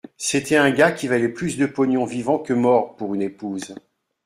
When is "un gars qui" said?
0.57-1.07